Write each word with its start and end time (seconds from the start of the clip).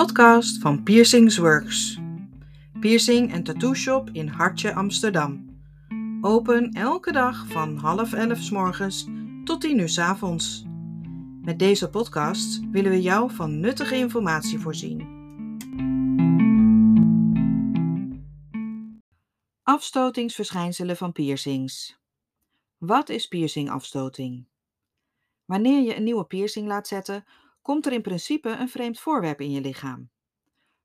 podcast 0.00 0.58
van 0.58 0.82
Piercings 0.82 1.36
Works. 1.36 1.98
Piercing 2.80 3.32
en 3.32 3.42
tattoo 3.42 3.74
shop 3.74 4.08
in 4.12 4.28
Hartje, 4.28 4.74
Amsterdam. 4.74 5.60
Open 6.20 6.72
elke 6.72 7.12
dag 7.12 7.46
van 7.46 7.76
half 7.76 8.12
elf 8.12 8.38
s 8.38 8.50
morgens 8.50 9.06
tot 9.44 9.60
tien 9.60 9.78
uur 9.78 9.88
s 9.88 9.98
avonds. 9.98 10.64
Met 11.42 11.58
deze 11.58 11.90
podcast 11.90 12.60
willen 12.70 12.90
we 12.90 13.02
jou 13.02 13.30
van 13.30 13.60
nuttige 13.60 13.96
informatie 13.96 14.58
voorzien. 14.58 15.08
Afstotingsverschijnselen 19.62 20.96
van 20.96 21.12
piercings. 21.12 22.00
Wat 22.78 23.08
is 23.08 23.26
piercingafstoting? 23.26 24.46
Wanneer 25.44 25.82
je 25.82 25.96
een 25.96 26.04
nieuwe 26.04 26.24
piercing 26.24 26.66
laat 26.68 26.88
zetten, 26.88 27.24
komt 27.62 27.86
er 27.86 27.92
in 27.92 28.02
principe 28.02 28.48
een 28.48 28.68
vreemd 28.68 29.00
voorwerp 29.00 29.40
in 29.40 29.50
je 29.50 29.60
lichaam. 29.60 30.10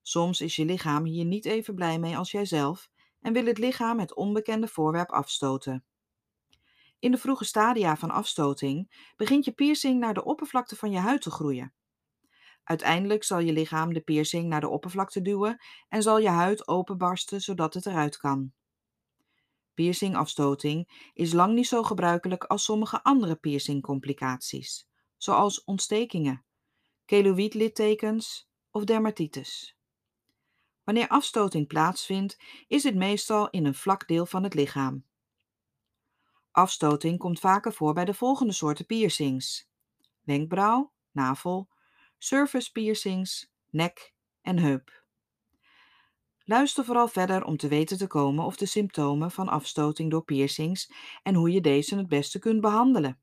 Soms 0.01 0.41
is 0.41 0.55
je 0.55 0.65
lichaam 0.65 1.05
hier 1.05 1.25
niet 1.25 1.45
even 1.45 1.75
blij 1.75 1.99
mee 1.99 2.17
als 2.17 2.31
jijzelf 2.31 2.89
en 3.21 3.33
wil 3.33 3.45
het 3.45 3.57
lichaam 3.57 3.99
het 3.99 4.15
onbekende 4.15 4.67
voorwerp 4.67 5.11
afstoten. 5.11 5.85
In 6.99 7.11
de 7.11 7.17
vroege 7.17 7.45
stadia 7.45 7.97
van 7.97 8.11
afstoting 8.11 9.11
begint 9.15 9.45
je 9.45 9.51
piercing 9.51 9.99
naar 9.99 10.13
de 10.13 10.23
oppervlakte 10.23 10.75
van 10.75 10.91
je 10.91 10.99
huid 10.99 11.21
te 11.21 11.31
groeien. 11.31 11.73
Uiteindelijk 12.63 13.23
zal 13.23 13.39
je 13.39 13.53
lichaam 13.53 13.93
de 13.93 14.01
piercing 14.01 14.47
naar 14.47 14.61
de 14.61 14.69
oppervlakte 14.69 15.21
duwen 15.21 15.57
en 15.89 16.01
zal 16.01 16.19
je 16.19 16.29
huid 16.29 16.67
openbarsten 16.67 17.41
zodat 17.41 17.73
het 17.73 17.85
eruit 17.85 18.17
kan. 18.17 18.53
Piercingafstoting 19.73 21.09
is 21.13 21.33
lang 21.33 21.53
niet 21.53 21.67
zo 21.67 21.83
gebruikelijk 21.83 22.43
als 22.43 22.63
sommige 22.63 23.03
andere 23.03 23.35
piercingcomplicaties, 23.35 24.87
zoals 25.17 25.63
ontstekingen, 25.63 26.44
keloïdlittekens 27.05 28.49
of 28.71 28.83
dermatitis. 28.83 29.77
Wanneer 30.83 31.07
afstoting 31.07 31.67
plaatsvindt, 31.67 32.37
is 32.67 32.81
dit 32.81 32.95
meestal 32.95 33.49
in 33.49 33.65
een 33.65 33.75
vlak 33.75 34.07
deel 34.07 34.25
van 34.25 34.43
het 34.43 34.53
lichaam. 34.53 35.05
Afstoting 36.51 37.19
komt 37.19 37.39
vaker 37.39 37.73
voor 37.73 37.93
bij 37.93 38.05
de 38.05 38.13
volgende 38.13 38.53
soorten 38.53 38.85
piercings: 38.85 39.69
wenkbrauw, 40.21 40.93
navel, 41.11 41.69
surface 42.17 42.71
piercings, 42.71 43.51
nek 43.69 44.13
en 44.41 44.59
heup. 44.59 45.03
Luister 46.47 46.85
vooral 46.85 47.07
verder 47.07 47.43
om 47.43 47.57
te 47.57 47.67
weten 47.67 47.97
te 47.97 48.07
komen 48.07 48.45
of 48.45 48.55
de 48.55 48.65
symptomen 48.65 49.31
van 49.31 49.49
afstoting 49.49 50.11
door 50.11 50.23
piercings 50.23 50.91
en 51.23 51.35
hoe 51.35 51.51
je 51.51 51.61
deze 51.61 51.95
het 51.95 52.07
beste 52.07 52.39
kunt 52.39 52.61
behandelen. 52.61 53.19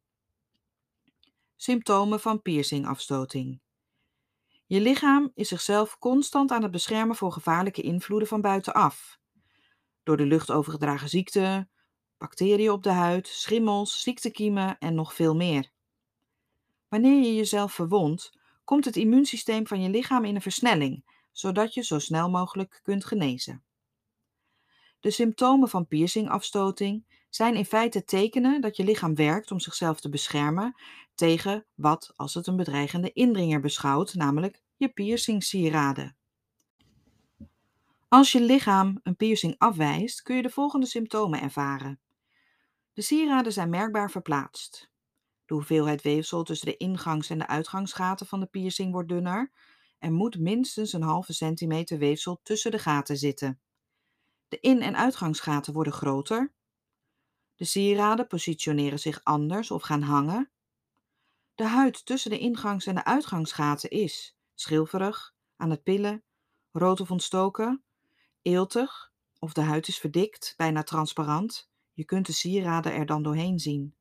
Symptomen 1.57 2.21
van 2.21 2.43
piercingafstoting. 2.43 3.62
Je 4.73 4.81
lichaam 4.81 5.31
is 5.35 5.49
zichzelf 5.49 5.99
constant 5.99 6.51
aan 6.51 6.63
het 6.63 6.71
beschermen 6.71 7.17
voor 7.17 7.33
gevaarlijke 7.33 7.83
invloeden 7.83 8.29
van 8.29 8.41
buitenaf. 8.41 9.19
Door 10.03 10.17
de 10.17 10.27
lucht 10.27 10.51
overgedragen 10.51 11.09
ziekten, 11.09 11.71
bacteriën 12.19 12.71
op 12.71 12.83
de 12.83 12.91
huid, 12.91 13.27
schimmels, 13.27 14.03
ziektekiemen 14.03 14.79
en 14.79 14.95
nog 14.95 15.15
veel 15.15 15.37
meer. 15.37 15.71
Wanneer 16.89 17.23
je 17.23 17.35
jezelf 17.35 17.73
verwondt, 17.73 18.33
komt 18.65 18.85
het 18.85 18.97
immuunsysteem 18.97 19.67
van 19.67 19.83
je 19.83 19.89
lichaam 19.89 20.25
in 20.25 20.35
een 20.35 20.43
versnelling, 20.43 21.05
zodat 21.33 21.75
je 21.75 21.83
zo 21.83 21.99
snel 21.99 22.31
mogelijk 22.31 22.81
kunt 22.83 23.05
genezen. 23.05 23.65
De 25.01 25.11
symptomen 25.11 25.69
van 25.69 25.87
piercingafstoting 25.87 27.05
zijn 27.29 27.55
in 27.55 27.65
feite 27.65 28.05
tekenen 28.05 28.61
dat 28.61 28.77
je 28.77 28.85
lichaam 28.85 29.15
werkt 29.15 29.51
om 29.51 29.61
zichzelf 29.61 30.01
te 30.01 30.09
beschermen 30.09 30.75
tegen 31.15 31.67
wat 31.75 32.13
als 32.17 32.35
het 32.35 32.47
een 32.47 32.57
bedreigende 32.57 33.13
indringer 33.13 33.61
beschouwt, 33.61 34.15
namelijk 34.15 34.62
je 34.83 34.89
piercingsieraden. 34.89 36.17
Als 38.09 38.33
je 38.33 38.41
lichaam 38.41 39.01
een 39.03 39.17
piercing 39.17 39.55
afwijst, 39.59 40.23
kun 40.23 40.37
je 40.37 40.43
de 40.43 40.51
volgende 40.51 40.87
symptomen 40.87 41.41
ervaren. 41.41 42.01
De 42.93 43.03
sieraden 43.03 43.53
zijn 43.53 43.71
merkbaar 43.71 44.11
verplaatst. 44.11 44.91
De 45.45 45.55
hoeveelheid 45.55 46.03
weefsel 46.03 46.43
tussen 46.43 46.67
de 46.67 46.77
ingangs- 46.77 47.31
en 47.31 47.39
de 47.39 47.47
uitgangsgaten 47.47 48.27
van 48.27 48.41
de 48.41 48.47
piercing 48.47 48.93
wordt 48.93 49.09
dunner. 49.09 49.53
Er 49.99 50.13
moet 50.13 50.39
minstens 50.39 50.93
een 50.93 51.03
halve 51.03 51.33
centimeter 51.33 51.99
weefsel 51.99 52.41
tussen 52.43 52.71
de 52.71 52.79
gaten 52.79 53.17
zitten. 53.17 53.61
De 54.49 54.61
in- 54.61 54.83
en 54.83 54.97
uitgangsgaten 54.97 55.73
worden 55.73 55.93
groter. 55.93 56.53
De 57.55 57.65
sieraden 57.65 58.27
positioneren 58.27 58.99
zich 58.99 59.21
anders 59.25 59.71
of 59.71 59.83
gaan 59.83 60.03
hangen. 60.03 60.51
De 61.55 61.65
huid 61.65 62.07
tussen 62.07 62.31
de 62.31 62.39
ingangs- 62.39 62.87
en 62.87 62.95
de 62.95 63.05
uitgangsgaten 63.05 63.91
is 63.91 64.37
schilferig, 64.55 65.35
aan 65.57 65.71
het 65.71 65.83
pillen, 65.83 66.23
rood 66.73 67.01
of 67.01 67.11
ontstoken, 67.11 67.83
eeltig 68.43 69.13
of 69.39 69.53
de 69.53 69.61
huid 69.61 69.89
is 69.89 69.99
verdikt, 69.99 70.55
bijna 70.57 70.83
transparant. 70.83 71.71
Je 71.93 72.05
kunt 72.05 72.27
de 72.27 72.33
sieraden 72.33 72.95
er 72.95 73.07
dan 73.07 73.23
doorheen 73.23 73.59
zien. 73.59 73.95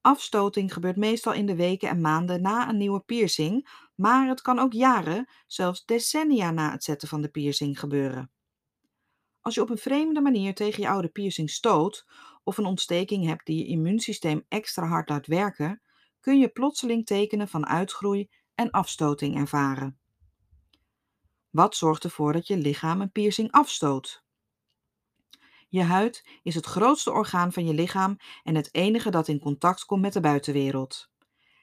Afstoting 0.00 0.72
gebeurt 0.72 0.96
meestal 0.96 1.32
in 1.32 1.46
de 1.46 1.54
weken 1.54 1.88
en 1.88 2.00
maanden 2.00 2.42
na 2.42 2.68
een 2.68 2.76
nieuwe 2.76 3.00
piercing, 3.00 3.68
maar 3.94 4.28
het 4.28 4.40
kan 4.40 4.58
ook 4.58 4.72
jaren, 4.72 5.28
zelfs 5.46 5.84
decennia 5.84 6.50
na 6.50 6.70
het 6.70 6.84
zetten 6.84 7.08
van 7.08 7.20
de 7.20 7.28
piercing 7.28 7.78
gebeuren. 7.78 8.30
Als 9.40 9.54
je 9.54 9.60
op 9.60 9.70
een 9.70 9.78
vreemde 9.78 10.20
manier 10.20 10.54
tegen 10.54 10.82
je 10.82 10.88
oude 10.88 11.08
piercing 11.08 11.50
stoot 11.50 12.06
of 12.44 12.58
een 12.58 12.64
ontsteking 12.64 13.26
hebt 13.26 13.46
die 13.46 13.58
je 13.58 13.66
immuunsysteem 13.66 14.44
extra 14.48 14.86
hard 14.86 15.08
laat 15.08 15.26
werken, 15.26 15.82
kun 16.20 16.38
je 16.38 16.48
plotseling 16.48 17.06
tekenen 17.06 17.48
van 17.48 17.66
uitgroei 17.66 18.30
en 18.60 18.70
afstoting 18.70 19.36
ervaren. 19.36 19.98
Wat 21.50 21.76
zorgt 21.76 22.04
ervoor 22.04 22.32
dat 22.32 22.46
je 22.46 22.56
lichaam 22.56 23.00
een 23.00 23.12
piercing 23.12 23.50
afstoot? 23.50 24.24
Je 25.68 25.82
huid 25.82 26.28
is 26.42 26.54
het 26.54 26.66
grootste 26.66 27.10
orgaan 27.10 27.52
van 27.52 27.66
je 27.66 27.74
lichaam 27.74 28.16
en 28.42 28.54
het 28.54 28.74
enige 28.74 29.10
dat 29.10 29.28
in 29.28 29.38
contact 29.38 29.84
komt 29.84 30.00
met 30.00 30.12
de 30.12 30.20
buitenwereld. 30.20 31.10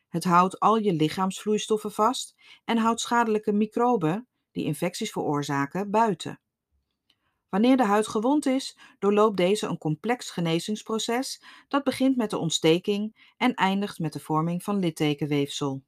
Het 0.07 0.23
houdt 0.23 0.59
al 0.59 0.77
je 0.77 0.93
lichaamsvloeistoffen 0.93 1.91
vast 1.91 2.35
en 2.65 2.77
houdt 2.77 3.01
schadelijke 3.01 3.51
microben, 3.51 4.27
die 4.51 4.65
infecties 4.65 5.11
veroorzaken, 5.11 5.91
buiten. 5.91 6.39
Wanneer 7.49 7.77
de 7.77 7.85
huid 7.85 8.07
gewond 8.07 8.45
is, 8.45 8.77
doorloopt 8.99 9.37
deze 9.37 9.67
een 9.67 9.77
complex 9.77 10.29
genezingsproces 10.29 11.43
dat 11.67 11.83
begint 11.83 12.15
met 12.15 12.29
de 12.29 12.37
ontsteking 12.37 13.31
en 13.37 13.53
eindigt 13.53 13.99
met 13.99 14.13
de 14.13 14.19
vorming 14.19 14.63
van 14.63 14.79
littekenweefsel. 14.79 15.83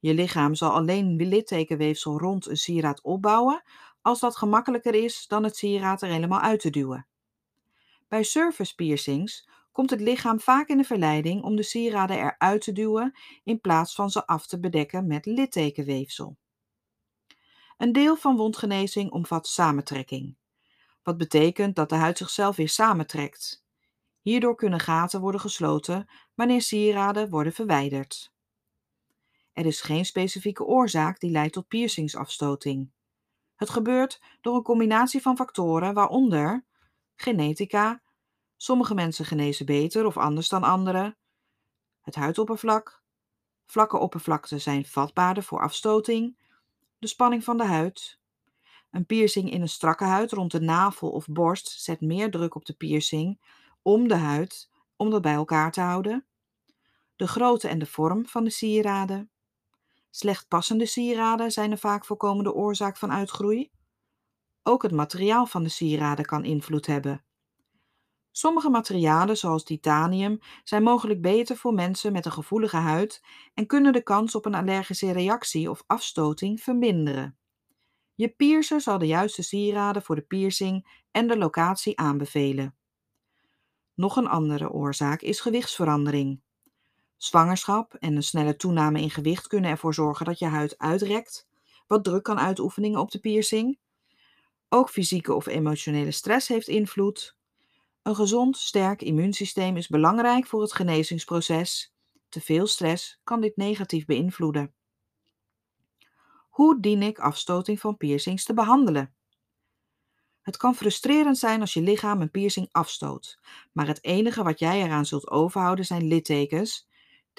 Je 0.00 0.14
lichaam 0.14 0.54
zal 0.54 0.70
alleen 0.70 1.16
littekenweefsel 1.16 2.18
rond 2.18 2.46
een 2.46 2.56
sieraad 2.56 3.02
opbouwen 3.02 3.62
als 4.02 4.20
dat 4.20 4.36
gemakkelijker 4.36 4.94
is 4.94 5.26
dan 5.26 5.44
het 5.44 5.56
sieraad 5.56 6.02
er 6.02 6.08
helemaal 6.08 6.40
uit 6.40 6.60
te 6.60 6.70
duwen. 6.70 7.06
Bij 8.08 8.22
surface 8.22 8.74
piercings 8.74 9.48
komt 9.72 9.90
het 9.90 10.00
lichaam 10.00 10.40
vaak 10.40 10.68
in 10.68 10.76
de 10.76 10.84
verleiding 10.84 11.42
om 11.42 11.56
de 11.56 11.62
sieraden 11.62 12.16
eruit 12.16 12.62
te 12.62 12.72
duwen 12.72 13.18
in 13.44 13.60
plaats 13.60 13.94
van 13.94 14.10
ze 14.10 14.26
af 14.26 14.46
te 14.46 14.60
bedekken 14.60 15.06
met 15.06 15.26
littekenweefsel. 15.26 16.36
Een 17.76 17.92
deel 17.92 18.16
van 18.16 18.36
wondgenezing 18.36 19.10
omvat 19.10 19.46
samentrekking, 19.46 20.36
wat 21.02 21.16
betekent 21.16 21.76
dat 21.76 21.88
de 21.88 21.94
huid 21.94 22.18
zichzelf 22.18 22.56
weer 22.56 22.68
samentrekt. 22.68 23.64
Hierdoor 24.20 24.54
kunnen 24.54 24.80
gaten 24.80 25.20
worden 25.20 25.40
gesloten 25.40 26.08
wanneer 26.34 26.62
sieraden 26.62 27.30
worden 27.30 27.52
verwijderd. 27.52 28.32
Er 29.52 29.66
is 29.66 29.80
geen 29.80 30.04
specifieke 30.04 30.64
oorzaak 30.64 31.20
die 31.20 31.30
leidt 31.30 31.52
tot 31.52 31.68
piercingsafstoting. 31.68 32.90
Het 33.54 33.70
gebeurt 33.70 34.22
door 34.40 34.56
een 34.56 34.62
combinatie 34.62 35.22
van 35.22 35.36
factoren, 35.36 35.94
waaronder 35.94 36.64
genetica, 37.14 38.02
sommige 38.56 38.94
mensen 38.94 39.24
genezen 39.24 39.66
beter 39.66 40.06
of 40.06 40.16
anders 40.16 40.48
dan 40.48 40.62
anderen, 40.62 41.16
het 42.00 42.14
huidoppervlak, 42.14 43.02
vlakke 43.66 43.98
oppervlakten 43.98 44.60
zijn 44.60 44.84
vatbaarder 44.84 45.42
voor 45.42 45.60
afstoting, 45.60 46.38
de 46.98 47.06
spanning 47.06 47.44
van 47.44 47.56
de 47.56 47.64
huid. 47.64 48.18
Een 48.90 49.06
piercing 49.06 49.50
in 49.50 49.60
een 49.60 49.68
strakke 49.68 50.04
huid 50.04 50.32
rond 50.32 50.52
de 50.52 50.60
navel 50.60 51.10
of 51.10 51.26
borst 51.26 51.80
zet 51.80 52.00
meer 52.00 52.30
druk 52.30 52.54
op 52.54 52.64
de 52.64 52.72
piercing 52.72 53.40
om 53.82 54.08
de 54.08 54.14
huid 54.14 54.70
om 54.96 55.10
dat 55.10 55.22
bij 55.22 55.34
elkaar 55.34 55.72
te 55.72 55.80
houden. 55.80 56.26
De 57.16 57.28
grootte 57.28 57.68
en 57.68 57.78
de 57.78 57.86
vorm 57.86 58.26
van 58.26 58.44
de 58.44 58.50
sieraden. 58.50 59.30
Slecht 60.10 60.48
passende 60.48 60.86
sieraden 60.86 61.50
zijn 61.50 61.70
een 61.70 61.78
vaak 61.78 62.04
voorkomende 62.04 62.52
oorzaak 62.52 62.96
van 62.96 63.12
uitgroei. 63.12 63.70
Ook 64.62 64.82
het 64.82 64.92
materiaal 64.92 65.46
van 65.46 65.62
de 65.62 65.68
sieraden 65.68 66.24
kan 66.24 66.44
invloed 66.44 66.86
hebben. 66.86 67.24
Sommige 68.30 68.70
materialen, 68.70 69.36
zoals 69.36 69.64
titanium, 69.64 70.38
zijn 70.64 70.82
mogelijk 70.82 71.22
beter 71.22 71.56
voor 71.56 71.74
mensen 71.74 72.12
met 72.12 72.24
een 72.26 72.32
gevoelige 72.32 72.76
huid 72.76 73.22
en 73.54 73.66
kunnen 73.66 73.92
de 73.92 74.02
kans 74.02 74.34
op 74.34 74.46
een 74.46 74.54
allergische 74.54 75.12
reactie 75.12 75.70
of 75.70 75.82
afstoting 75.86 76.60
verminderen. 76.60 77.38
Je 78.14 78.28
piercer 78.28 78.80
zal 78.80 78.98
de 78.98 79.06
juiste 79.06 79.42
sieraden 79.42 80.02
voor 80.02 80.14
de 80.14 80.22
piercing 80.22 81.04
en 81.10 81.26
de 81.26 81.38
locatie 81.38 81.98
aanbevelen. 81.98 82.76
Nog 83.94 84.16
een 84.16 84.28
andere 84.28 84.70
oorzaak 84.70 85.20
is 85.20 85.40
gewichtsverandering. 85.40 86.42
Zwangerschap 87.20 87.94
en 87.94 88.16
een 88.16 88.22
snelle 88.22 88.56
toename 88.56 89.00
in 89.00 89.10
gewicht 89.10 89.46
kunnen 89.46 89.70
ervoor 89.70 89.94
zorgen 89.94 90.26
dat 90.26 90.38
je 90.38 90.46
huid 90.46 90.78
uitrekt, 90.78 91.48
wat 91.86 92.04
druk 92.04 92.22
kan 92.22 92.38
uitoefeningen 92.38 93.00
op 93.00 93.10
de 93.10 93.18
piercing. 93.18 93.78
Ook 94.68 94.90
fysieke 94.90 95.34
of 95.34 95.46
emotionele 95.46 96.10
stress 96.10 96.48
heeft 96.48 96.68
invloed. 96.68 97.36
Een 98.02 98.14
gezond, 98.14 98.56
sterk 98.56 99.02
immuunsysteem 99.02 99.76
is 99.76 99.88
belangrijk 99.88 100.46
voor 100.46 100.60
het 100.60 100.72
genezingsproces. 100.72 101.94
Te 102.28 102.40
veel 102.40 102.66
stress 102.66 103.20
kan 103.24 103.40
dit 103.40 103.56
negatief 103.56 104.04
beïnvloeden. 104.04 104.74
Hoe 106.48 106.80
dien 106.80 107.02
ik 107.02 107.18
afstoting 107.18 107.80
van 107.80 107.96
piercings 107.96 108.44
te 108.44 108.54
behandelen? 108.54 109.14
Het 110.42 110.56
kan 110.56 110.74
frustrerend 110.74 111.38
zijn 111.38 111.60
als 111.60 111.72
je 111.72 111.82
lichaam 111.82 112.20
een 112.20 112.30
piercing 112.30 112.68
afstoot, 112.70 113.38
maar 113.72 113.86
het 113.86 114.04
enige 114.04 114.42
wat 114.42 114.58
jij 114.58 114.82
eraan 114.82 115.06
zult 115.06 115.30
overhouden 115.30 115.84
zijn 115.84 116.06
littekens, 116.06 116.88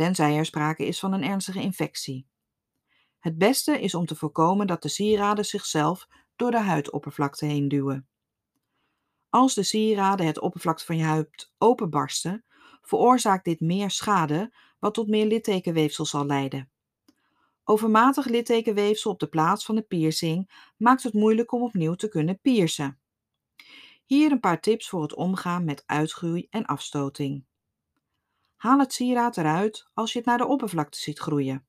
tenzij 0.01 0.37
er 0.37 0.45
sprake 0.45 0.85
is 0.85 0.99
van 0.99 1.13
een 1.13 1.23
ernstige 1.23 1.61
infectie. 1.61 2.27
Het 3.19 3.37
beste 3.37 3.81
is 3.81 3.95
om 3.95 4.05
te 4.05 4.15
voorkomen 4.15 4.67
dat 4.67 4.81
de 4.81 4.89
sieraden 4.89 5.45
zichzelf 5.45 6.07
door 6.35 6.51
de 6.51 6.59
huidoppervlakte 6.59 7.45
heen 7.45 7.67
duwen. 7.67 8.07
Als 9.29 9.53
de 9.53 9.63
sieraden 9.63 10.25
het 10.25 10.39
oppervlakte 10.39 10.85
van 10.85 10.97
je 10.97 11.03
huid 11.03 11.53
openbarsten, 11.57 12.45
veroorzaakt 12.81 13.45
dit 13.45 13.59
meer 13.59 13.91
schade, 13.91 14.53
wat 14.79 14.93
tot 14.93 15.07
meer 15.07 15.25
littekenweefsel 15.25 16.05
zal 16.05 16.25
leiden. 16.25 16.71
Overmatig 17.63 18.25
littekenweefsel 18.25 19.11
op 19.11 19.19
de 19.19 19.27
plaats 19.27 19.65
van 19.65 19.75
de 19.75 19.81
piercing 19.81 20.51
maakt 20.77 21.03
het 21.03 21.13
moeilijk 21.13 21.51
om 21.51 21.61
opnieuw 21.61 21.95
te 21.95 22.07
kunnen 22.07 22.39
piercen. 22.39 22.99
Hier 24.05 24.31
een 24.31 24.39
paar 24.39 24.61
tips 24.61 24.89
voor 24.89 25.01
het 25.01 25.15
omgaan 25.15 25.65
met 25.65 25.83
uitgroei 25.85 26.47
en 26.49 26.65
afstoting. 26.65 27.45
Haal 28.61 28.79
het 28.79 28.93
sieraad 28.93 29.37
eruit 29.37 29.87
als 29.93 30.11
je 30.11 30.17
het 30.17 30.27
naar 30.27 30.37
de 30.37 30.45
oppervlakte 30.45 30.99
ziet 30.99 31.19
groeien. 31.19 31.65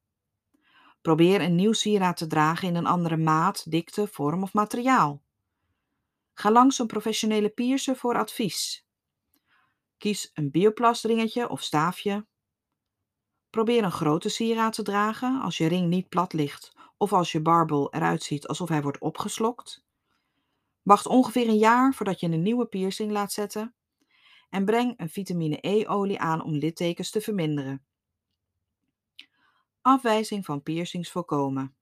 Probeer 1.02 1.40
een 1.40 1.54
nieuw 1.54 1.72
sieraad 1.72 2.16
te 2.16 2.26
dragen 2.26 2.68
in 2.68 2.74
een 2.74 2.86
andere 2.86 3.16
maat, 3.16 3.70
dikte, 3.70 4.06
vorm 4.06 4.42
of 4.42 4.52
materiaal. 4.52 5.22
Ga 6.34 6.50
langs 6.50 6.78
een 6.78 6.86
professionele 6.86 7.48
piercer 7.48 7.96
voor 7.96 8.16
advies. 8.16 8.86
Kies 9.98 10.30
een 10.34 10.50
bioplastringetje 10.50 11.48
of 11.48 11.62
staafje. 11.62 12.26
Probeer 13.50 13.84
een 13.84 13.92
grote 13.92 14.28
sieraad 14.28 14.72
te 14.72 14.82
dragen 14.82 15.40
als 15.40 15.56
je 15.56 15.66
ring 15.66 15.88
niet 15.88 16.08
plat 16.08 16.32
ligt 16.32 16.72
of 16.96 17.12
als 17.12 17.32
je 17.32 17.40
barbel 17.40 17.92
eruit 17.92 18.22
ziet 18.22 18.46
alsof 18.46 18.68
hij 18.68 18.82
wordt 18.82 18.98
opgeslokt. 18.98 19.84
Wacht 20.82 21.06
ongeveer 21.06 21.48
een 21.48 21.58
jaar 21.58 21.94
voordat 21.94 22.20
je 22.20 22.26
een 22.26 22.42
nieuwe 22.42 22.66
piercing 22.66 23.10
laat 23.10 23.32
zetten. 23.32 23.74
En 24.52 24.64
breng 24.64 24.94
een 24.96 25.08
vitamine 25.08 25.58
E-olie 25.60 26.18
aan 26.18 26.42
om 26.42 26.54
littekens 26.54 27.10
te 27.10 27.20
verminderen. 27.20 27.84
Afwijzing 29.80 30.44
van 30.44 30.62
piercings 30.62 31.10
voorkomen. 31.10 31.74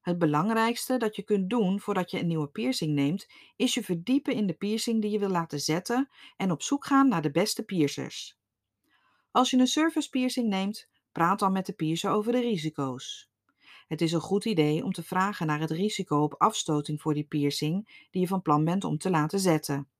Het 0.00 0.18
belangrijkste 0.18 0.96
dat 0.96 1.16
je 1.16 1.22
kunt 1.22 1.50
doen 1.50 1.80
voordat 1.80 2.10
je 2.10 2.18
een 2.18 2.26
nieuwe 2.26 2.48
piercing 2.48 2.94
neemt, 2.94 3.26
is 3.56 3.74
je 3.74 3.82
verdiepen 3.82 4.34
in 4.34 4.46
de 4.46 4.52
piercing 4.52 5.02
die 5.02 5.10
je 5.10 5.18
wil 5.18 5.28
laten 5.28 5.60
zetten 5.60 6.08
en 6.36 6.50
op 6.50 6.62
zoek 6.62 6.86
gaan 6.86 7.08
naar 7.08 7.22
de 7.22 7.30
beste 7.30 7.62
piercers. 7.62 8.38
Als 9.30 9.50
je 9.50 9.56
een 9.56 9.66
service 9.66 10.08
piercing 10.10 10.48
neemt, 10.48 10.88
praat 11.12 11.38
dan 11.38 11.52
met 11.52 11.66
de 11.66 11.72
piercer 11.72 12.10
over 12.10 12.32
de 12.32 12.40
risico's. 12.40 13.30
Het 13.88 14.00
is 14.00 14.12
een 14.12 14.20
goed 14.20 14.44
idee 14.44 14.84
om 14.84 14.92
te 14.92 15.02
vragen 15.02 15.46
naar 15.46 15.60
het 15.60 15.70
risico 15.70 16.22
op 16.22 16.34
afstoting 16.38 17.00
voor 17.00 17.14
die 17.14 17.24
piercing 17.24 18.06
die 18.10 18.20
je 18.20 18.28
van 18.28 18.42
plan 18.42 18.64
bent 18.64 18.84
om 18.84 18.98
te 18.98 19.10
laten 19.10 19.40
zetten. 19.40 19.91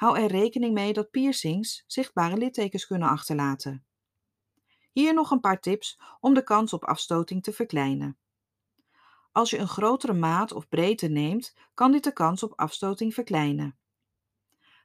Hou 0.00 0.18
er 0.18 0.30
rekening 0.30 0.74
mee 0.74 0.92
dat 0.92 1.10
piercings 1.10 1.84
zichtbare 1.86 2.36
littekens 2.36 2.86
kunnen 2.86 3.08
achterlaten. 3.08 3.84
Hier 4.92 5.14
nog 5.14 5.30
een 5.30 5.40
paar 5.40 5.60
tips 5.60 6.00
om 6.20 6.34
de 6.34 6.42
kans 6.42 6.72
op 6.72 6.84
afstoting 6.84 7.42
te 7.42 7.52
verkleinen. 7.52 8.18
Als 9.32 9.50
je 9.50 9.58
een 9.58 9.68
grotere 9.68 10.12
maat 10.12 10.52
of 10.52 10.68
breedte 10.68 11.08
neemt, 11.08 11.54
kan 11.74 11.92
dit 11.92 12.04
de 12.04 12.12
kans 12.12 12.42
op 12.42 12.52
afstoting 12.56 13.14
verkleinen. 13.14 13.78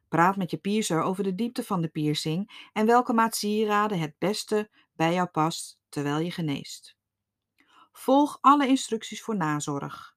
Praat 0.07 0.35
met 0.37 0.51
je 0.51 0.57
piercer 0.57 1.01
over 1.01 1.23
de 1.23 1.35
diepte 1.35 1.63
van 1.63 1.81
de 1.81 1.87
piercing 1.87 2.69
en 2.73 2.85
welke 2.85 3.13
maat 3.13 3.35
sieraden 3.35 3.99
het 3.99 4.15
beste 4.17 4.69
bij 4.93 5.13
jou 5.13 5.27
past 5.27 5.79
terwijl 5.89 6.19
je 6.19 6.31
geneest. 6.31 6.97
Volg 7.91 8.37
alle 8.41 8.67
instructies 8.67 9.21
voor 9.21 9.35
nazorg. 9.35 10.14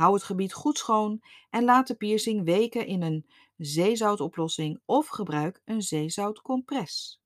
Hou 0.00 0.14
het 0.14 0.22
gebied 0.22 0.52
goed 0.52 0.78
schoon 0.78 1.22
en 1.50 1.64
laat 1.64 1.86
de 1.86 1.94
piercing 1.94 2.44
weken 2.44 2.86
in 2.86 3.02
een 3.02 3.26
zeezoutoplossing 3.56 4.80
of 4.84 5.08
gebruik 5.08 5.62
een 5.64 5.82
zeezoutcompress. 5.82 7.22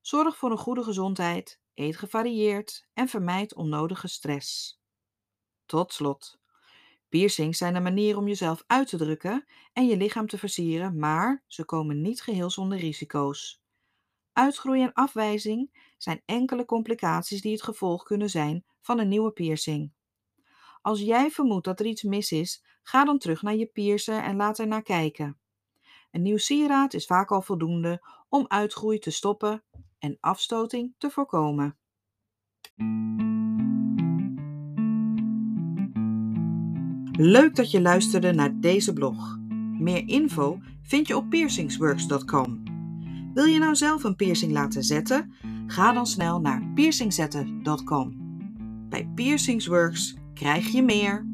Zorg 0.00 0.36
voor 0.36 0.50
een 0.50 0.58
goede 0.58 0.82
gezondheid, 0.82 1.60
eet 1.74 1.96
gevarieerd 1.96 2.86
en 2.92 3.08
vermijd 3.08 3.54
onnodige 3.54 4.08
stress. 4.08 4.80
Tot 5.66 5.92
slot. 5.92 6.38
Piercings 7.08 7.58
zijn 7.58 7.74
een 7.74 7.82
manier 7.82 8.16
om 8.16 8.28
jezelf 8.28 8.64
uit 8.66 8.88
te 8.88 8.96
drukken 8.96 9.44
en 9.72 9.86
je 9.86 9.96
lichaam 9.96 10.26
te 10.26 10.38
versieren, 10.38 10.98
maar 10.98 11.44
ze 11.46 11.64
komen 11.64 12.00
niet 12.00 12.22
geheel 12.22 12.50
zonder 12.50 12.78
risico's. 12.78 13.62
Uitgroei 14.32 14.82
en 14.82 14.92
afwijzing 14.92 15.92
zijn 15.98 16.22
enkele 16.24 16.64
complicaties 16.64 17.40
die 17.40 17.52
het 17.52 17.62
gevolg 17.62 18.02
kunnen 18.02 18.30
zijn 18.30 18.64
van 18.80 18.98
een 18.98 19.08
nieuwe 19.08 19.30
piercing. 19.30 19.93
Als 20.84 21.00
jij 21.00 21.30
vermoedt 21.30 21.64
dat 21.64 21.80
er 21.80 21.86
iets 21.86 22.02
mis 22.02 22.32
is, 22.32 22.64
ga 22.82 23.04
dan 23.04 23.18
terug 23.18 23.42
naar 23.42 23.54
je 23.54 23.66
piercer 23.66 24.22
en 24.22 24.36
laat 24.36 24.58
er 24.58 24.66
naar 24.66 24.82
kijken. 24.82 25.38
Een 26.10 26.22
nieuw 26.22 26.36
sieraad 26.36 26.94
is 26.94 27.06
vaak 27.06 27.30
al 27.30 27.42
voldoende 27.42 28.06
om 28.28 28.44
uitgroei 28.48 28.98
te 28.98 29.10
stoppen 29.10 29.62
en 29.98 30.16
afstoting 30.20 30.94
te 30.98 31.10
voorkomen. 31.10 31.76
Leuk 37.12 37.56
dat 37.56 37.70
je 37.70 37.80
luisterde 37.80 38.32
naar 38.32 38.60
deze 38.60 38.92
blog. 38.92 39.38
Meer 39.78 40.08
info 40.08 40.58
vind 40.82 41.06
je 41.06 41.16
op 41.16 41.30
piercingsworks.com. 41.30 42.62
Wil 43.34 43.44
je 43.44 43.58
nou 43.58 43.74
zelf 43.74 44.04
een 44.04 44.16
piercing 44.16 44.52
laten 44.52 44.82
zetten? 44.82 45.34
Ga 45.66 45.92
dan 45.92 46.06
snel 46.06 46.40
naar 46.40 46.70
piercingzetten.com. 46.74 48.22
Bij 48.88 49.10
Piercingsworks 49.14 50.22
krijg 50.34 50.66
je 50.72 50.82
meer. 50.82 51.33